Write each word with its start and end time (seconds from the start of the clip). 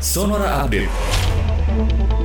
Sonora 0.00 0.62
Update. 0.64 2.17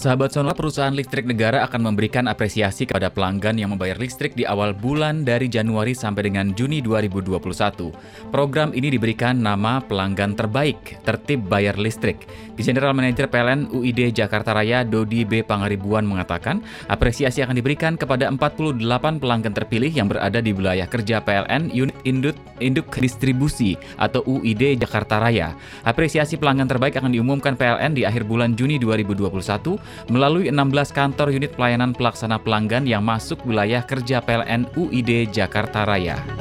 Sahabat 0.00 0.32
Sonora, 0.32 0.56
perusahaan 0.56 0.96
listrik 0.96 1.28
negara 1.28 1.60
akan 1.68 1.92
memberikan 1.92 2.24
apresiasi 2.24 2.88
kepada 2.88 3.12
pelanggan 3.12 3.60
yang 3.60 3.76
membayar 3.76 4.00
listrik 4.00 4.32
di 4.32 4.48
awal 4.48 4.72
bulan 4.72 5.28
dari 5.28 5.44
Januari 5.44 5.92
sampai 5.92 6.32
dengan 6.32 6.56
Juni 6.56 6.80
2021. 6.80 8.32
Program 8.32 8.72
ini 8.72 8.88
diberikan 8.96 9.36
nama 9.36 9.84
pelanggan 9.84 10.32
terbaik, 10.40 11.04
tertib 11.04 11.44
bayar 11.52 11.76
listrik. 11.76 12.24
Di 12.56 12.64
General 12.64 12.96
Manager 12.96 13.28
PLN 13.28 13.76
UID 13.76 14.16
Jakarta 14.16 14.56
Raya, 14.56 14.88
Dodi 14.88 15.28
B. 15.28 15.44
Pangaribuan 15.44 16.08
mengatakan, 16.08 16.64
apresiasi 16.88 17.44
akan 17.44 17.60
diberikan 17.60 18.00
kepada 18.00 18.32
48 18.32 18.80
pelanggan 19.20 19.52
terpilih 19.52 19.92
yang 19.92 20.08
berada 20.08 20.40
di 20.40 20.56
wilayah 20.56 20.88
kerja 20.88 21.20
PLN 21.20 21.76
Unit 21.76 22.00
Induk, 22.08 22.40
Induk 22.56 22.88
Distribusi 22.96 23.76
atau 24.00 24.24
UID 24.24 24.80
Jakarta 24.80 25.20
Raya. 25.20 25.52
Apresiasi 25.84 26.40
pelanggan 26.40 26.72
terbaik 26.72 26.96
akan 26.96 27.12
diumumkan 27.12 27.52
PLN 27.52 27.92
di 27.92 28.08
akhir 28.08 28.24
bulan 28.24 28.56
Juni 28.56 28.80
2021 28.80 29.89
melalui 30.08 30.48
16 30.48 30.96
kantor 30.96 31.28
unit 31.34 31.52
pelayanan 31.54 31.92
pelaksana 31.92 32.40
pelanggan 32.40 32.88
yang 32.88 33.04
masuk 33.04 33.40
wilayah 33.44 33.84
kerja 33.84 34.24
PLN 34.24 34.66
UID 34.74 35.28
Jakarta 35.30 35.84
Raya. 35.84 36.39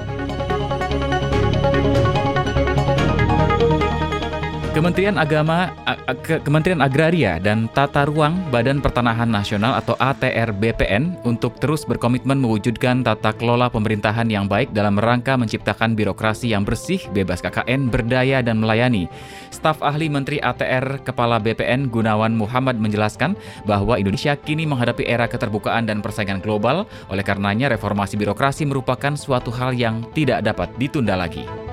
Kementerian 4.79 5.19
Agama, 5.19 5.75
Kementerian 6.23 6.79
Agraria 6.79 7.35
dan 7.35 7.67
Tata 7.75 8.07
Ruang 8.07 8.47
Badan 8.47 8.79
Pertanahan 8.79 9.27
Nasional 9.27 9.75
atau 9.75 9.91
ATR 9.99 10.55
BPN 10.55 11.19
untuk 11.27 11.59
terus 11.59 11.83
berkomitmen 11.83 12.39
mewujudkan 12.39 13.03
tata 13.03 13.35
kelola 13.35 13.67
pemerintahan 13.67 14.31
yang 14.31 14.47
baik 14.47 14.71
dalam 14.71 14.95
rangka 14.95 15.35
menciptakan 15.35 15.99
birokrasi 15.99 16.55
yang 16.55 16.63
bersih, 16.63 17.03
bebas 17.11 17.43
KKN, 17.43 17.91
berdaya 17.91 18.39
dan 18.39 18.63
melayani. 18.63 19.11
Staf 19.51 19.83
ahli 19.83 20.07
Menteri 20.07 20.39
ATR 20.39 21.03
Kepala 21.03 21.43
BPN 21.43 21.91
Gunawan 21.91 22.31
Muhammad 22.31 22.79
menjelaskan 22.79 23.35
bahwa 23.67 23.99
Indonesia 23.99 24.39
kini 24.39 24.63
menghadapi 24.63 25.03
era 25.03 25.27
keterbukaan 25.27 25.91
dan 25.91 25.99
persaingan 25.99 26.39
global, 26.39 26.87
oleh 27.11 27.27
karenanya 27.27 27.67
reformasi 27.67 28.15
birokrasi 28.15 28.63
merupakan 28.63 29.11
suatu 29.19 29.51
hal 29.51 29.75
yang 29.75 30.07
tidak 30.15 30.39
dapat 30.39 30.71
ditunda 30.79 31.19
lagi. 31.19 31.68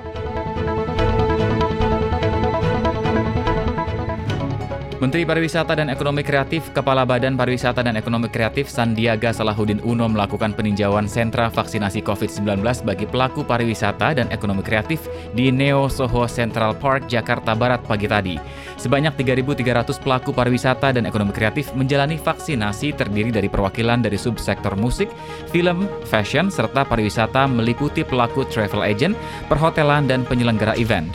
Menteri 5.06 5.22
Pariwisata 5.22 5.78
dan 5.78 5.86
Ekonomi 5.86 6.26
Kreatif, 6.26 6.74
Kepala 6.74 7.06
Badan 7.06 7.38
Pariwisata 7.38 7.78
dan 7.78 7.94
Ekonomi 7.94 8.26
Kreatif 8.26 8.66
Sandiaga 8.66 9.30
Salahuddin 9.30 9.78
Uno 9.86 10.10
melakukan 10.10 10.50
peninjauan 10.50 11.06
sentra 11.06 11.46
vaksinasi 11.46 12.02
COVID-19 12.02 12.42
bagi 12.82 13.06
pelaku 13.06 13.46
pariwisata 13.46 14.18
dan 14.18 14.26
ekonomi 14.34 14.66
kreatif 14.66 15.06
di 15.30 15.54
Neo 15.54 15.86
Soho 15.86 16.26
Central 16.26 16.74
Park, 16.74 17.06
Jakarta 17.06 17.54
Barat 17.54 17.86
pagi 17.86 18.10
tadi. 18.10 18.34
Sebanyak 18.82 19.14
3.300 19.14 19.94
pelaku 20.02 20.34
pariwisata 20.34 20.98
dan 20.98 21.06
ekonomi 21.06 21.30
kreatif 21.30 21.70
menjalani 21.78 22.18
vaksinasi 22.18 22.98
terdiri 22.98 23.30
dari 23.30 23.46
perwakilan 23.46 24.02
dari 24.02 24.18
subsektor 24.18 24.74
musik, 24.74 25.06
film, 25.54 25.86
fashion, 26.10 26.50
serta 26.50 26.82
pariwisata 26.82 27.46
meliputi 27.46 28.02
pelaku 28.02 28.42
travel 28.50 28.82
agent, 28.82 29.14
perhotelan, 29.46 30.10
dan 30.10 30.26
penyelenggara 30.26 30.74
event. 30.74 31.14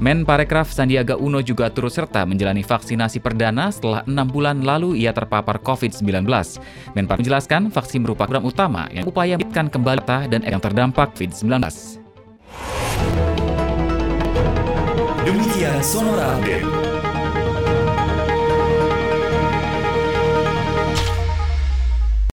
Men 0.00 0.24
Parekraf 0.24 0.72
Sandiaga 0.72 1.20
Uno 1.20 1.44
juga 1.44 1.68
turut 1.68 1.92
serta 1.92 2.24
menjalani 2.24 2.64
vaksinasi 2.64 3.20
perdana 3.20 3.68
setelah 3.68 4.00
enam 4.08 4.24
bulan 4.32 4.64
lalu 4.64 4.96
ia 4.96 5.12
terpapar 5.12 5.60
COVID-19. 5.60 6.24
Menpar 6.96 7.20
menjelaskan 7.20 7.68
vaksin 7.68 8.00
merupakan 8.00 8.32
program 8.32 8.48
utama 8.48 8.88
yang 8.96 9.04
upaya 9.04 9.36
meningkatkan 9.36 9.68
kembali 9.68 10.32
dan 10.32 10.40
yang 10.40 10.62
terdampak 10.62 11.12
COVID-19. 11.12 11.50
Demikian 15.28 15.78
Sonora 15.84 16.40
Update. 16.40 16.99